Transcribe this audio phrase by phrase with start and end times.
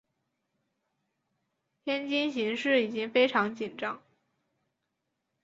[1.85, 4.01] 天津形势已经非常紧张。